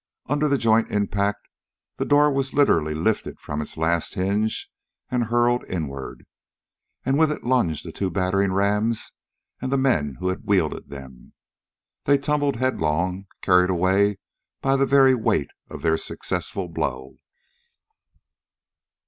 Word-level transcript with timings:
Under 0.25 0.47
the 0.47 0.57
joint 0.57 0.89
impact 0.89 1.47
the 1.97 2.05
door 2.05 2.31
was 2.31 2.55
literally 2.55 2.95
lifted 2.95 3.39
from 3.39 3.61
its 3.61 3.77
last 3.77 4.15
hinge 4.15 4.67
and 5.11 5.25
hurled 5.25 5.63
inward. 5.69 6.25
And 7.05 7.19
with 7.19 7.31
it 7.31 7.43
lunged 7.43 7.85
the 7.85 7.91
two 7.91 8.09
battering 8.09 8.51
rams 8.51 9.11
and 9.61 9.71
the 9.71 9.77
men 9.77 10.15
who 10.15 10.29
had 10.29 10.43
wielded 10.47 10.89
them. 10.89 11.33
They 12.05 12.17
tumbled 12.17 12.55
headlong, 12.55 13.27
carried 13.43 13.69
away 13.69 14.17
by 14.59 14.75
the 14.75 14.87
very 14.87 15.13
weight 15.13 15.51
of 15.69 15.83
their 15.83 15.99
successful 15.99 16.67
blow. 16.67 17.17